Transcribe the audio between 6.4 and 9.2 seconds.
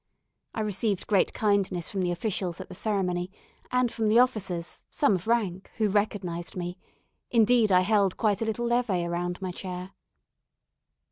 me; indeed, I held quite a little levée